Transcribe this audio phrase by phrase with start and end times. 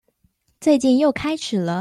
[0.59, 1.79] 最近又開始了